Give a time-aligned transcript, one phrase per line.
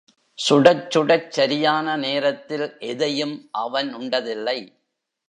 [0.37, 4.57] சுடச் சுடச் சரியான நேரத்தில் எதையும் அவன் உண்டதில்லை.